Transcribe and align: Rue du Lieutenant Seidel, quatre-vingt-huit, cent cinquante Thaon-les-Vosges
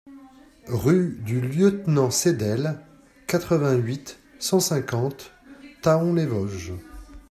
Rue 0.67 1.19
du 1.23 1.39
Lieutenant 1.41 2.09
Seidel, 2.09 2.79
quatre-vingt-huit, 3.27 4.17
cent 4.39 4.59
cinquante 4.59 5.29
Thaon-les-Vosges 5.83 6.73